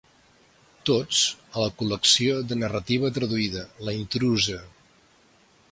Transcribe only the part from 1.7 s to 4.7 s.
col·lecció de narrativa traduïda: La intrusa.